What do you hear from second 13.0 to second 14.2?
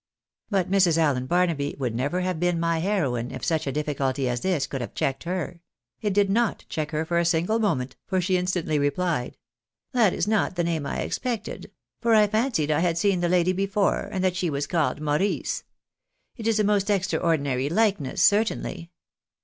the lady before,